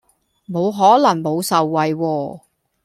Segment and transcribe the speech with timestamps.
[0.49, 2.39] 冇可能冇受惠喎